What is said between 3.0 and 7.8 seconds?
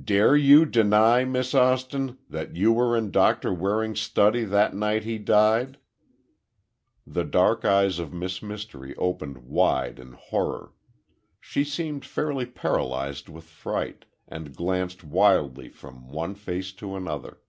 Doctor Waring's study that night he died?" The dark